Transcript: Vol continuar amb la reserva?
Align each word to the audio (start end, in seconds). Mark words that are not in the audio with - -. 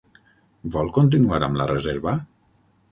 Vol 0.75 0.89
continuar 0.95 1.43
amb 1.49 1.61
la 1.63 1.69
reserva? 1.75 2.17